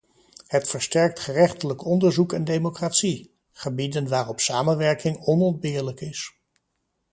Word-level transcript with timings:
Het 0.47 0.69
versterkt 0.69 1.19
gerechtelijk 1.19 1.85
onderzoek 1.85 2.33
en 2.33 2.43
democratie- 2.43 3.33
gebieden 3.51 4.07
waarop 4.07 4.39
samenwerking 4.39 5.19
onontbeerlijk 5.25 6.01
is. 6.01 6.35